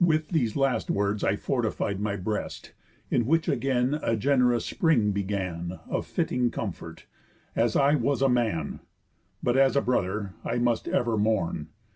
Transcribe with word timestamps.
With 0.00 0.30
these 0.30 0.56
last 0.56 0.90
words 0.90 1.22
I 1.22 1.36
fortified 1.36 2.00
my 2.00 2.16
breast, 2.16 2.72
In 3.08 3.24
which 3.24 3.46
again 3.46 4.00
a 4.02 4.16
gen'rous 4.16 4.64
spring 4.64 5.12
began 5.12 5.78
Of 5.88 6.06
fitting 6.06 6.50
comfort, 6.50 7.06
as 7.54 7.76
I 7.76 7.94
was 7.94 8.20
a 8.20 8.28
man; 8.28 8.80
But, 9.44 9.56
as 9.56 9.76
a 9.76 9.80
brother, 9.80 10.34
I 10.44 10.58
must 10.58 10.88
ever 10.88 11.16
mourn. 11.16 11.68